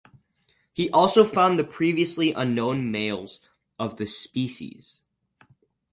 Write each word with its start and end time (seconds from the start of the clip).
He 0.73 0.89
also 0.89 1.23
found 1.23 1.59
the 1.59 1.63
previously 1.63 2.33
unknown 2.33 2.89
males 2.91 3.39
of 3.77 3.97
the 3.97 4.07
species. 4.07 5.03